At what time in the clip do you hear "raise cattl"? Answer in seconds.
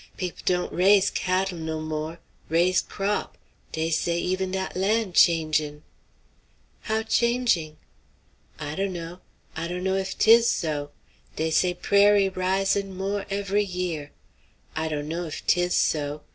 0.73-1.59